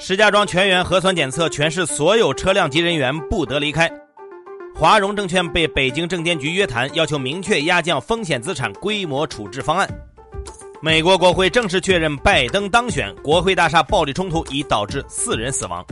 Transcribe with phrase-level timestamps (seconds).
[0.00, 3.90] 石家庄全员核酸检测，全市所有车辆及人员不得离开。
[4.72, 9.88] 华融证券被北京证监局约谈，要求明确压降风险资产规模处置方案。
[10.80, 15.84] 美国国会正式确认拜登当选，国会大厦暴力冲突已导致四人死亡。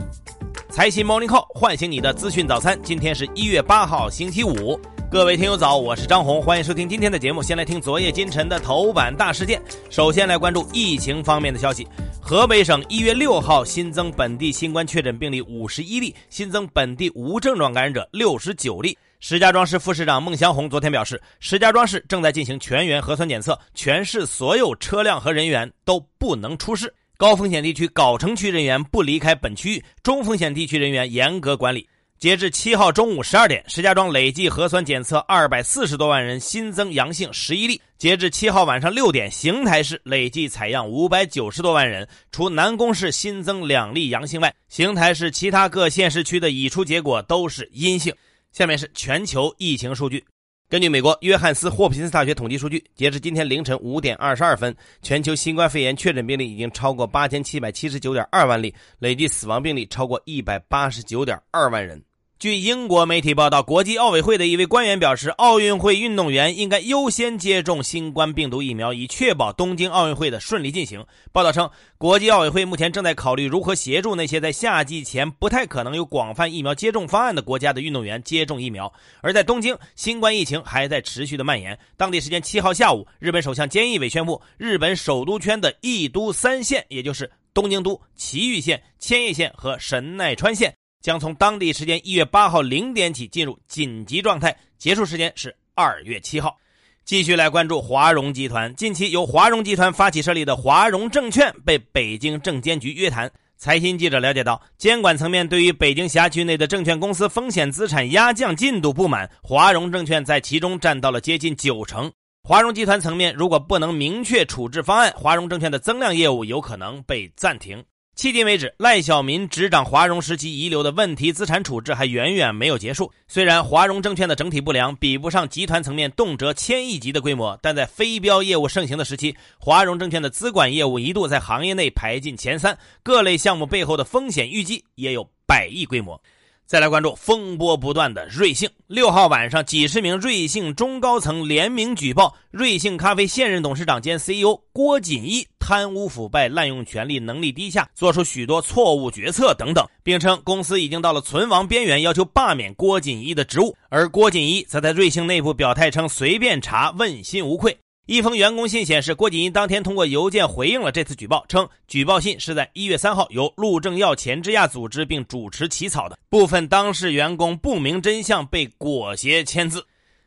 [0.69, 4.79] 财新 Morning Call 唤醒你的资讯早餐，今天是一月八号，星期五。
[5.11, 7.41] 各位听友早，我是张红，欢迎收听今天的节目。
[7.41, 9.61] 先来听昨夜今晨的头版大事件。
[9.89, 11.87] 首先来关注疫情方面的消息。
[12.27, 18.97] 河北省一月六号新增本地新冠确诊病例五十一例，新增本地无症状感染者六十九例。
[19.21, 26.93] 石家庄市副市长孟祥红昨天表示，石家庄市正在进行全员核酸检测，全市所有车辆和人员都不能出市。
[27.15, 31.87] 高风险地区藁城区人员不离开本区域，中风险地区人员严格管理。
[32.19, 37.81] 截至七号中午十二点，石家庄累计核酸检测二百四十多万人，新增阳性十一例。
[37.97, 48.13] 截至七号晚上六点，邢台市累计采样五百九十多万人，除南宫市新增两例阳性外，邢台市其他各县市区的已出结果都是阴性。
[48.51, 50.23] 下面是全球疫情数据。
[50.69, 61.99] 根据美国约翰斯霍普金斯大学统计数据，截至今天凌晨五点二十二分，全球新冠肺炎确诊病例已经超过八千七百七十九点二万例，累计死亡病例超过一百八十九点二万人。
[62.39, 71.03] 据英国媒体报道，国际奥委会的一位官员表示，奥运会运动员应该优先接种新冠病毒疫苗，以确保东京奥运会的顺利进行。
[71.31, 78.93] 报道称，国际奥委会目前正在考虑如何协助那些在夏季前不太可能有广泛疫苗接种方案的国家的运动员接种疫苗。
[79.21, 81.75] 而在东京，新冠疫情还在持续的蔓延。
[81.97, 90.71] 当地时间七号下午，日本首相菅义伟宣布，日本首都圈的一都三县，也就是东京都、埼玉县、千叶县和神奈川县。
[91.01, 96.57] 将从当地时间一月八号零点起进入紧急状态，结束时间是二月七号。
[97.05, 103.31] 继续来关注华融集团，近期由华融集团发起设立的华融证券被北京证监局约谈。
[103.55, 112.11] 财新记者了解到，监管层面对于北京辖区内的证券公司风险资产压降进度不满，华融证券在其中占到了接近九成。
[112.43, 117.83] 华融集团层面如果不能明确处置方案，华融证券的增量业务有可能被暂停。
[118.17, 123.11] 迄今为止，赖小民执掌华融时期遗留的问题资产处置还远远没有结束。
[123.27, 136.19] 虽然华融证券的整体不良比不上集团层面动辄千亿级的规模，但在非标业务盛行的时期，华融证券的资管业务一度在行业内排进前三，各类项目背后的风险预计也有百亿规模。
[136.67, 138.69] 再来关注风波不断的瑞幸。
[138.87, 153.73] 六号晚上，几十名瑞幸中高层联名举报瑞幸咖啡现任董事长兼 CEO 郭锦一贪污腐败、滥用权力、能力低下，做出许多错误决策等等，并称公司已经到了存亡边缘，要求罢免郭锦一的职务。
[153.87, 157.77] 而郭锦一则在瑞幸内部表态称，随便查，问心无愧。
[158.07, 169.85] 一封员工信显示，郭锦英当天通过邮件回应了这次举报，称举报信是在一月三号由陆正耀前之亚组织并主持起草的，部分当事员工不明真相被裹挟签字。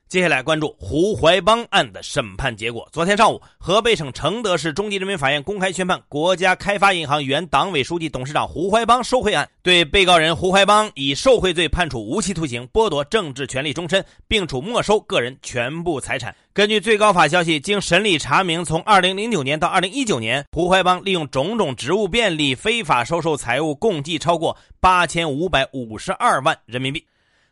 [0.08, 2.86] 接下来关注胡怀邦案的审判结果。
[2.92, 16.34] 昨天上午，河北省承德市中级人民法院公开宣判国家开发银行原党委书记、董事长胡怀邦受贿案，对被告人胡怀邦以受贿罪判处无期徒刑，剥夺政治权利终身，并处没收个人全部财产。
[16.60, 27.02] 根据最高法消息，经审理查明，从2009年到2019年，胡怀邦利用种种职务便利，非法收受财物共计超过8552万人民币。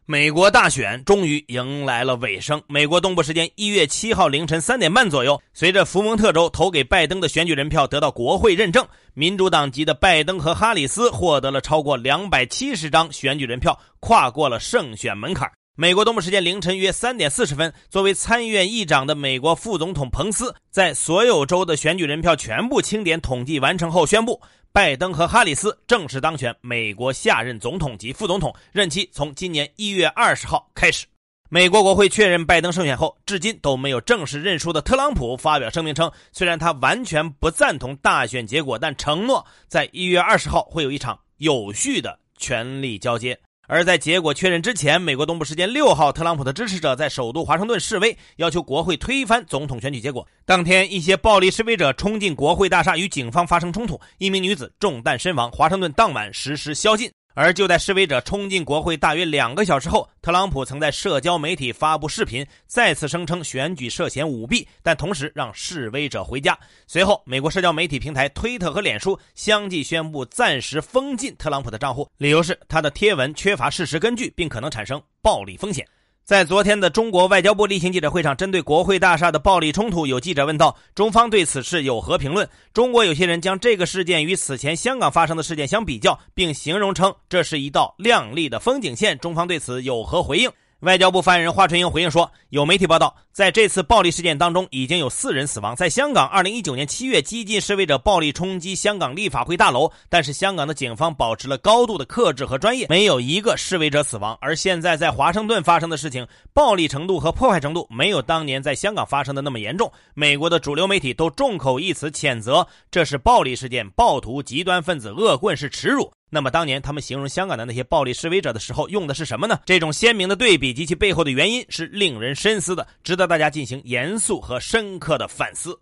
[0.04, 2.60] 美国大选终于迎来了尾声。
[2.69, 15.50] 美国东部时间一月七号凌晨三点半左右，随着福蒙特州投给拜登的选举人票得到国会认证，民主党籍的拜登和哈里斯获得了超过两百七十张选举人票，跨过了胜选门槛。
[15.81, 31.06] 美国东部时间凌晨约三点四十分，作为参议院议长的美国副总统彭斯，在所有州的选举人票全部清点统计完成后，宣布拜登和哈里斯正式当选美国下任总统及副总统，任期从今年一月二十号开始。
[31.49, 43.38] 美国国会确认拜登胜选后，至今都没有正式认输的特朗普发表声明称，虽然他完全不赞同大选结果，但承诺在一月二十号会有一场有序的权力交接。
[43.69, 50.26] 而在结果确认之前，美国东部时间六号，特朗普的支持者在首都华盛顿示威，要求国会推翻总统选举结果。
[50.47, 55.50] 当天，一些暴力示威者冲进国会大厦，与警方发生冲突，一名女子中弹身亡。
[55.53, 57.12] 华盛顿当晚实施宵禁。
[57.40, 66.58] 而就在示威者冲进国会大约两个小时后，特朗普曾在社交媒体发布视频，再次声称选举涉嫌舞弊，但同时让示威者回家。
[66.88, 75.87] 随后，美国社交媒体平台推特和脸书相继宣布暂时封禁特朗普的账户，理由是他的贴文缺乏事实根据，并可能产生暴力风险。
[76.28, 89.19] 在昨天的中国外交部例行记者会上，针对国会大厦的暴力冲突，有记者问到：“中方对此事有何评论？”中国有些人将这个事件与此前香港发生的事件相比较，并形容称这是一道亮丽的风景线。
[89.19, 90.50] 中方对此有何回应？
[90.82, 95.75] 外交部发言人华春莹回应说：“有媒体报道，在这次暴力事件当中，已经有四人死亡。
[95.75, 104.38] 在香港，二零一九年七月，激进示威者暴力冲击香港立法会大楼，但是香港的警方保持了高度的克制和专业，没有一个示威者死亡。
[104.40, 109.90] 而现在在华盛顿发生的事情，暴力程度和破坏程度没有当年在香港发生的那么严重。
[110.14, 119.58] 美国的主流媒体都众口一词谴责这是暴力事件，暴徒、极端分子、恶棍是耻辱。”那么当年他们形容香港的那些暴力示威者的时候，用的是什么呢？
[119.64, 125.78] 这种鲜明的对比及其背后的原因是令人深思的，值得大家进行严肃和深刻的反思。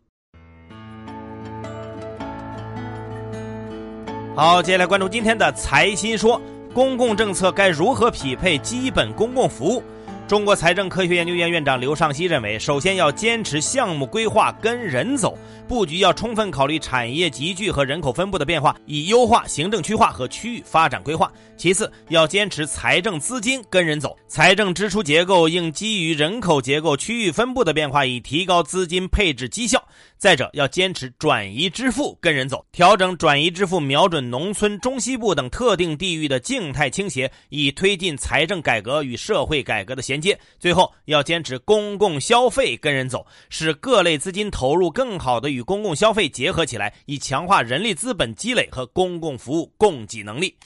[4.36, 6.40] 好，接下来关注今天的财新说：
[6.72, 9.82] 公共政策该如何匹配基本公共服务？
[10.28, 15.38] 中国财政科学研究院院长刘尚希认为，首先要坚持项目规划跟人走，
[15.68, 21.32] 布局要充分考虑产业集聚和人口分布的变化，以优化行政区划和区域发展规划。
[21.56, 29.80] 其次，要坚持财政资金跟人走，财政支出结构应基于人口结构、区域分布的变化，以提高资金配置绩效。
[30.18, 40.20] 再者，要坚持转移支付跟人走，调整转移支付，瞄准农村、中西部等特定地域的静态倾斜，以推进财政改革与社会改革的衔。
[40.20, 50.56] 接，最后要坚持公共消费跟人走，使各类资金投入更好的与公共消费结合起来，以强化人力资本积累和公共服务供给能力。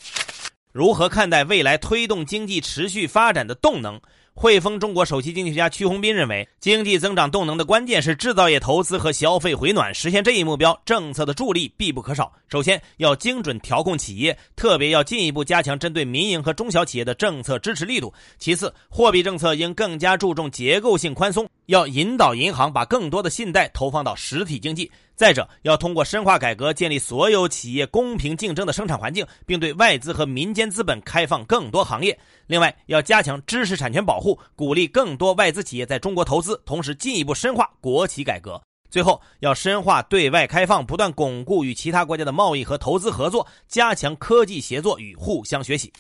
[0.73, 4.01] 如何看待未来推动经济持续发展的动能？
[4.41, 9.95] 汇丰中国首席经济学家屈宏斌认为，经济增长动能的关键是制造业投资和消费回暖。
[9.95, 12.33] 实现这一目标，政策的助力必不可少。
[12.49, 18.11] 首先要精准调控企业，特别要进一步加强针对民营和中小企业的政策支持力度。
[18.39, 24.91] 其次，货币政策应更加注重结构性宽松，要引导银行把更多的信贷投放到实体经济。
[25.15, 32.19] 再者，要通过深化改革，建立所有企业公平竞争的生产环境，并对外资和民间资本开放更多行业。
[32.49, 38.61] 另外，要加强知识产权保护，鼓励更多外资企业在中国投资，同时进一步深化国企改革。
[38.91, 45.93] 最后，要深化对外开放，不断巩固与其他国家的贸易和投资合作，加强科技协作与互相学习。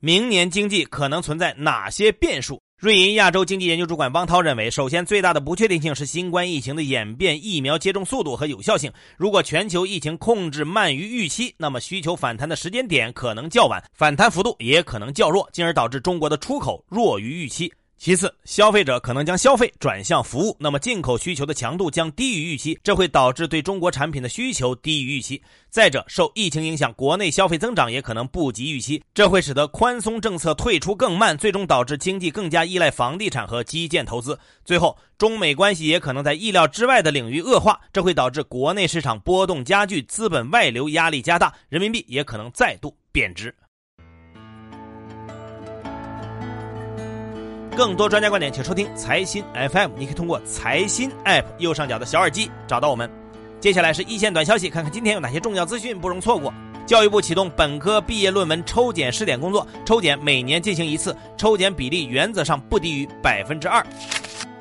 [0.00, 2.60] 明年经济可能存在哪些变数？
[2.78, 8.92] 瑞银亚洲经济研究主管汪涛认为，首先最大的不确定性是新冠疫情的演变、疫苗接种速度和有效性。
[9.16, 17.72] 如果全球疫情控制慢于预期，那么需求反弹的时间点可能较晚，反弹幅度也可能较弱，进而导致中国的出口弱于预期。
[17.98, 25.42] 其次，消费者可能将消费转向服务，那么进口需求的强度将低于预期，这会导致对中国产品的需求低于预期。
[25.68, 34.38] 再者，受疫情影响，国内消费增长也可能不及预期，这会使得宽松政策退出更慢，最终导致经济更加依赖房地产和基建投资。
[34.64, 43.52] 最后，中美关系也可能在意料之外的领域恶化，这会导致国内市场波动加剧，资本外流压力加大，人民币也可能再度贬值。
[47.78, 49.40] 更多专家观点，请收听财新
[49.70, 49.92] FM。
[49.96, 53.08] 你可以通过财新 App 右上角的小耳机找到我们。
[53.60, 56.52] 接下来是一线短消息，看看今天有哪些重要资讯不容错过。
[56.88, 63.86] 教育部启动本科毕业论文抽检试点工作，抽检每年进行一次，抽检比例原则上不低于百分之二。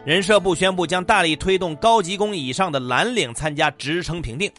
[0.06, 4.52] 人社部宣布将大力推动高级工以上的蓝领参加职称评定。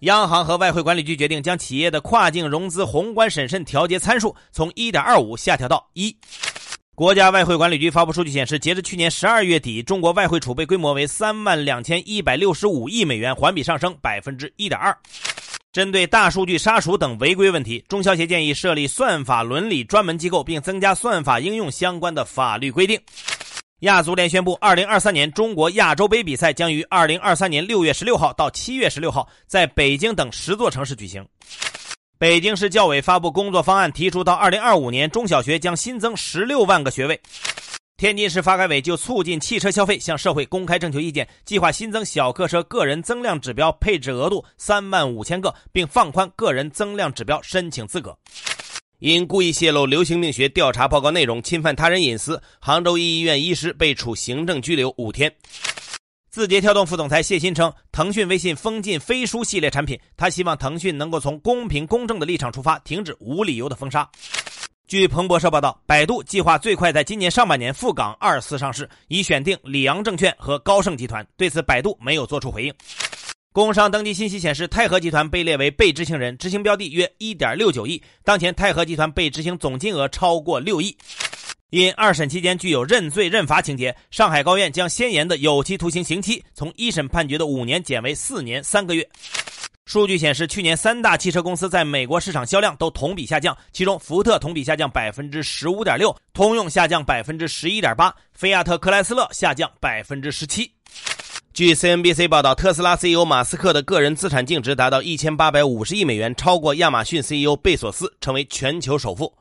[0.00, 6.14] 央行和外汇管理局决定将企业的跨境融资宏观审慎调节参数从一点二五下调到一。
[6.96, 14.96] 国家外汇管理局发布数据显示，截至去年十二月底，中国外汇储备规模为三万两千一百六十五亿美元，环比上升百分之一点二。
[15.74, 22.98] 针对大数据杀熟等违规问题，中消协建议设立算法伦理专门机构，并增加算法应用相关的法律规定。
[23.80, 31.22] 亚足联宣布，二零二三年中国亚洲杯比赛将于二零二三年六月十六号到七月十六号在北京等十座城市举行。
[32.18, 37.20] 北京市教委发布工作方案，提出到二零二五年中小学将新增十六万个学位。
[37.98, 48.16] 天津市发改委就促进汽车消费向社会公开征求意见，计划新增小客车个人增量指标配置额度三万五千个，并放宽个人增量指标申请资格。
[48.98, 55.30] 因故意泄露流行病学调查报告内容，侵犯他人隐私，杭州一医院医师被处行政拘留五天。
[56.36, 64.06] 字节跳动副总裁谢鑫称，腾讯微信封禁飞书系列产品，他希望腾讯能够从公平公正的立场出发，停止无理由的封杀。
[64.86, 71.26] 据彭博社报道，百度计划最快在今年上半年赴港二次上市，已选定里昂证券和高盛集团。
[71.38, 72.74] 对此，百度没有做出回应。
[73.50, 78.02] 工商登记信息显示，泰禾集团被列为被执行人，执行标的约一点六九亿。
[78.22, 80.94] 当前，泰禾集团被执行总金额超过六亿。
[81.76, 89.06] 因二审期间具有认罪认罚情节，上海高院将先言的有期徒刑刑期从一审判决的五年减为四年三个月。
[89.84, 100.68] 数据显示，去年三大汽车公司在美国市场销量都同比下降，其中福特同比下降百分之十五点六，通用下降百分之十一点八，菲亚特克莱斯勒下降百分之十七。
[101.54, 109.32] 据 CNBC 报道，特斯拉 CEO 马斯克的个人资产净值达到一千八百五十亿美元，超过亚马逊 CEO 贝索斯，成为全球首富。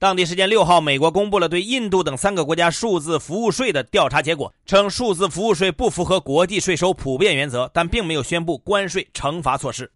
[0.00, 9.90] 当地时间六号，美国公布了对印度等三个国家数字服务税的调查结果，称数字服务税不符合国际税收普遍原则，但并没有宣布关税惩罚措施。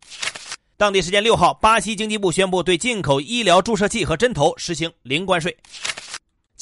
[0.76, 5.56] 当地时间六号，巴西经济部宣布对进口医疗注射器和针头实行零关税。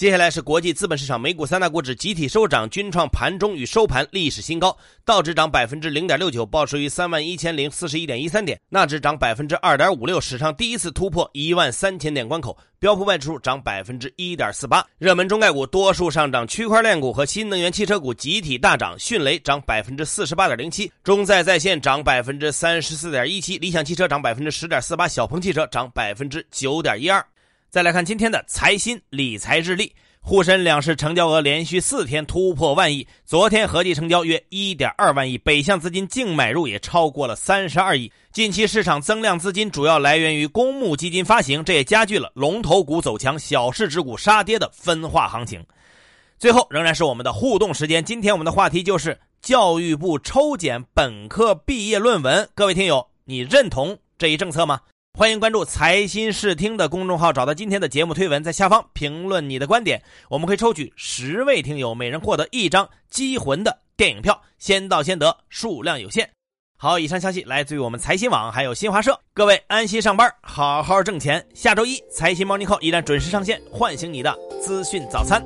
[0.00, 4.75] 接下来是国际资本市场，美股三大股指集体收涨，均创盘中与收盘历史新高。
[5.04, 12.57] 道指涨百分之零点六九，报收于三万一千零四十一点一三点；纳指涨百分之二点五六，史上第一次突破一万三千点关口。
[12.78, 18.99] 标普外指数涨百分之一点四八，热门中概股多数上涨，区块链股和新能源汽车股集体大涨。
[18.99, 27.23] 迅雷涨百分之四十八点零七，中在在线涨百分之三十四点一七，理想汽车涨百分之十点四八，小鹏汽车涨百分之九点一二。
[27.71, 38.11] 再来看今天的财新理财日历，沪深两市成交额连续四天突破万亿，昨天合计成交约一点二万亿，北向资金净买入也超过了三十二亿。
[38.33, 45.65] 近期市场增量资金主要来源于公募基金发行，这也加剧了龙头股走强、小市值股杀跌的分化行情。
[46.41, 54.81] 最后仍然是我们的互动时间，今天我们的话题就是教育部抽检本科毕业论文，各位听友，你认同这一政策吗？
[55.19, 60.02] 欢迎关注财新视听的公众号，找到今天的节目推文，在下方评论你的观点。
[60.31, 66.31] 我们会抽取十位听友，每人获得一张《机魂》的电影票，先到先得，数量有限。
[66.79, 69.21] 好，以上消息来自于我们财新网，还有新华社。
[69.35, 71.45] 各位安心上班，好好挣钱。
[71.55, 75.45] 下周一财新 Morning Call 依然准时上线，唤醒你的资讯早餐。